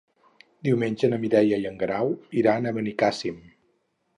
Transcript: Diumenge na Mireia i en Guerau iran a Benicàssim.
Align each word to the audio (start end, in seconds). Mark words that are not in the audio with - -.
Diumenge 0.67 1.09
na 1.11 1.19
Mireia 1.25 1.59
i 1.63 1.67
en 1.71 1.77
Guerau 1.83 2.11
iran 2.43 2.65
a 2.71 2.75
Benicàssim. 2.79 3.39